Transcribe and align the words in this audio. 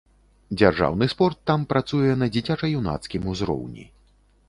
Дзяржаўны 0.59 1.09
спорт 1.13 1.39
там 1.51 1.67
працуе 1.75 2.17
на 2.25 2.33
дзіцяча-юнацкім 2.35 3.23
узроўні. 3.37 3.91